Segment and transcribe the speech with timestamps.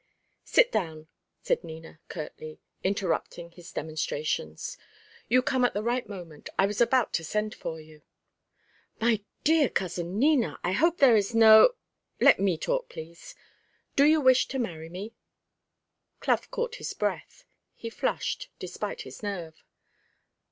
[0.45, 1.09] "Sit down,"
[1.43, 4.75] said Nina, curtly, interrupting his demonstrations.
[5.29, 6.49] "You come at the right moment.
[6.57, 8.01] I was about to send for you."
[8.99, 10.59] "My dear cousin Nina!
[10.63, 11.75] I hope there is no"
[12.29, 13.35] "Let me talk, please.
[13.95, 15.13] Do you wish to marry me?"
[16.19, 17.45] Clough caught his breath.
[17.75, 19.63] He flushed, despite his nerve.